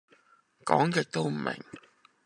[0.65, 1.53] 講極都唔明